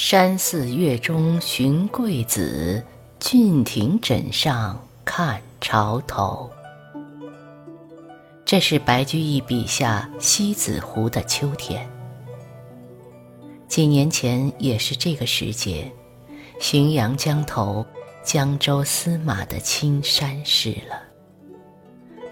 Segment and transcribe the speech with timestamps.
[0.00, 2.80] 山寺月中寻桂子，
[3.18, 6.48] 郡亭枕上看潮头。
[8.44, 11.84] 这是白居易笔下西子湖的秋天。
[13.66, 15.90] 几年前也是这个时节，
[16.60, 17.84] 浔阳江头
[18.22, 21.02] 江州司马的青衫逝了。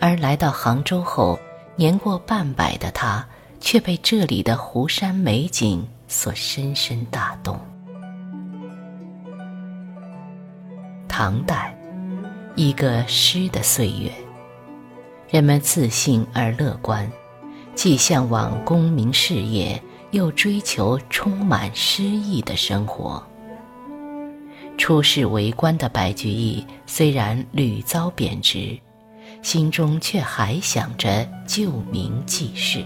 [0.01, 1.37] 而来到杭州后，
[1.75, 3.27] 年过半百的他，
[3.61, 5.84] 却被这里的湖山美景。
[6.09, 7.59] 所深深打动。
[11.09, 11.74] 唐代，
[12.55, 14.12] 一个诗的岁月，
[15.30, 17.11] 人们自信而乐观，
[17.75, 23.22] 既向往功名事业，又追求充满诗意的生活。
[24.77, 28.78] 出仕为官的白居易虽然屡遭贬职，
[29.41, 32.84] 心中却还想着救民济世。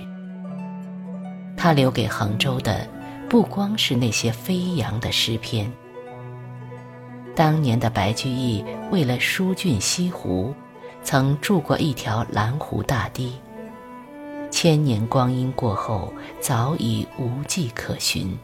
[1.56, 2.86] 他留给杭州的。
[3.31, 5.73] 不光是那些飞扬的诗篇。
[7.36, 10.53] 当年的白居易为了疏浚西湖，
[11.05, 13.33] 曾筑过一条蓝湖大堤。
[14.51, 18.36] 千年光阴过后，早已无迹可寻。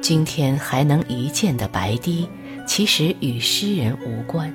[0.00, 2.26] 今天还能一见的白堤，
[2.66, 4.50] 其实与诗人无关，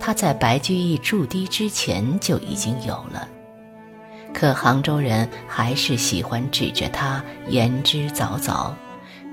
[0.00, 3.28] 他在白居易筑堤之前就已经有了。
[4.42, 8.72] 可杭州人还是喜欢指着它言之凿凿，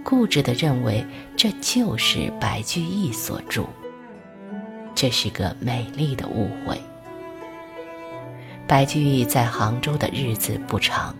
[0.03, 1.03] 固执地认为
[1.35, 3.63] 这就是白居易所著。
[4.93, 6.79] 这是个美丽的误会。
[8.67, 11.15] 白居易在杭州的日子不长，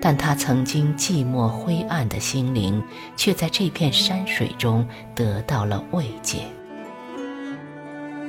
[0.00, 2.82] 但他曾经寂寞灰暗的心灵，
[3.16, 6.38] 却在这片山水中得到了慰藉。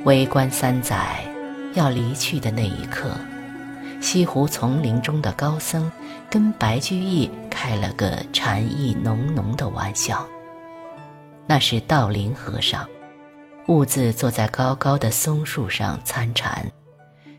[0.04, 1.24] 为官三载，
[1.74, 3.10] 要离去的那一刻。
[4.00, 5.90] 西湖丛林中的高僧，
[6.30, 10.26] 跟白居易开了个禅意浓浓的玩笑。
[11.46, 12.88] 那是道林和尚，
[13.66, 16.70] 兀自坐在高高的松树上参禅，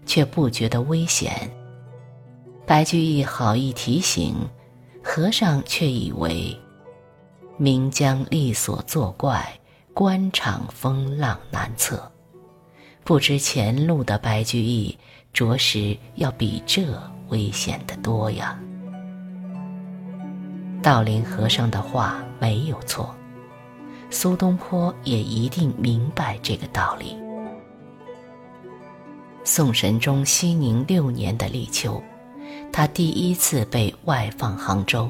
[0.06, 1.50] 却不觉得危险。
[2.66, 4.36] 白居易好意提醒，
[5.02, 6.58] 和尚却以为
[7.56, 9.58] 名将利索作怪，
[9.94, 12.12] 官场风浪难测。
[13.04, 14.98] 不知前路的白居易。
[15.38, 16.84] 着实要比这
[17.28, 18.60] 危险的多呀！
[20.82, 23.16] 道林和尚的话没有错，
[24.10, 27.16] 苏东坡也一定明白这个道理。
[29.44, 32.02] 宋神宗熙宁六年的立秋，
[32.74, 35.08] 他第一次被外放杭州，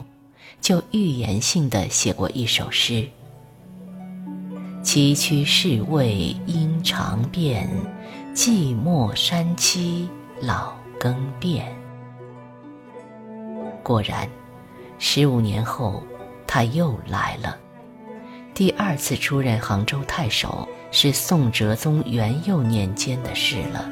[0.60, 3.08] 就预言性的写过一首诗
[4.84, 7.70] ：“崎岖侍卫应长变，
[8.38, 10.08] 寂寞山栖。”
[10.40, 11.76] 老更变。
[13.82, 14.30] 果然，
[15.00, 16.04] 十五年后，
[16.46, 17.58] 他又来了。
[18.54, 23.90] 第二次出任杭州太守是宋哲宗元佑年间的事了。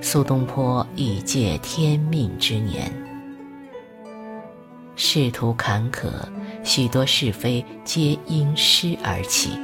[0.00, 2.92] 苏东坡已届天命之年，
[4.94, 6.08] 仕途坎坷，
[6.62, 9.58] 许多是非皆因诗而起。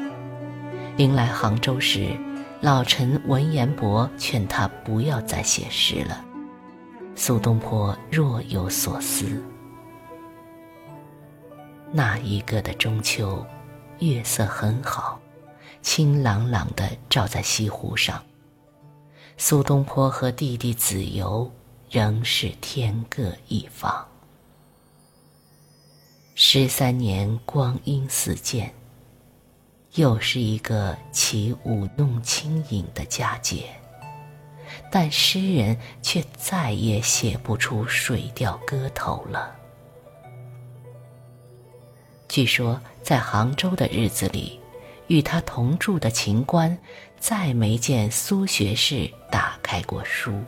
[0.96, 2.08] 临来杭州时。
[2.62, 6.24] 老臣文彦博劝他不要再写诗了，
[7.14, 9.42] 苏东坡若有所思。
[11.92, 13.44] 那一个的中秋，
[13.98, 15.20] 月色很好，
[15.82, 18.22] 清朗朗的照在西湖上。
[19.36, 21.50] 苏东坡和弟弟子由
[21.90, 24.06] 仍是天各一方。
[26.34, 28.72] 十三年光阴似箭。
[29.96, 33.64] 又是一个起舞弄清影的佳节，
[34.90, 39.56] 但诗人却再也写不出《水调歌头》了。
[42.28, 44.60] 据说在杭州的日子里，
[45.06, 46.76] 与他同住的秦观
[47.18, 50.38] 再没见苏学士打开过书。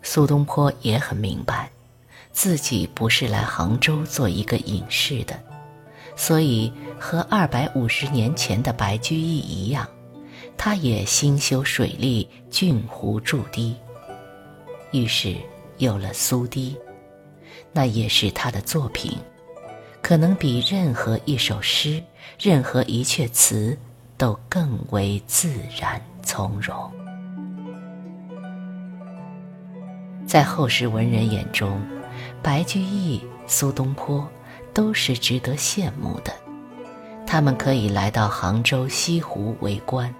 [0.00, 1.70] 苏东坡也很明白，
[2.32, 5.38] 自己不是来杭州做一个隐士的。
[6.20, 9.88] 所以，和二百五十年前的白居易一样，
[10.54, 13.74] 他也兴修水利、浚湖筑堤。
[14.90, 15.34] 于是
[15.78, 16.76] 有了苏堤，
[17.72, 19.16] 那也是他的作品，
[20.02, 22.04] 可能比任何一首诗、
[22.38, 23.74] 任何一阙词
[24.18, 25.50] 都更为自
[25.80, 26.92] 然从容。
[30.26, 31.80] 在后世文人眼中，
[32.42, 34.28] 白居易、苏东坡。
[34.72, 36.32] 都是值得羡慕的，
[37.26, 40.14] 他们可以来到杭州西湖为官，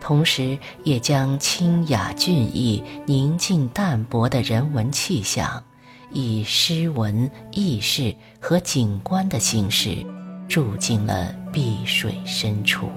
[0.00, 5.62] 同时也将清雅俊逸、宁静淡泊的人文气象，
[6.10, 10.04] 以诗文、轶事和景观的形式，
[10.48, 12.88] 住进了碧水深处。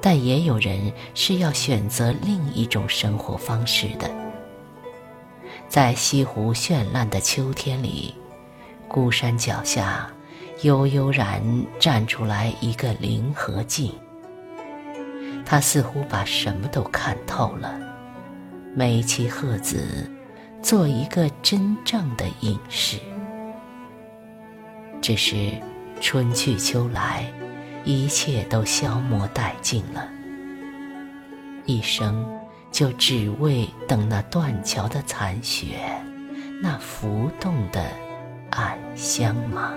[0.00, 4.25] 但也有人是要选择另一种生活方式的。
[5.76, 8.14] 在西湖绚烂的秋天里，
[8.88, 10.10] 孤山脚下，
[10.62, 11.42] 悠悠然
[11.78, 13.92] 站出来一个林和静。
[15.44, 17.78] 他似乎把什么都看透了，
[18.74, 20.10] 美其鹤子，
[20.62, 22.96] 做一个真正的隐士。
[25.02, 25.52] 只是
[26.00, 27.30] 春去秋来，
[27.84, 30.08] 一切都消磨殆尽了，
[31.66, 32.26] 一生
[32.76, 35.78] 就只为等那断桥的残雪，
[36.62, 37.82] 那浮动的
[38.50, 39.72] 暗香吗。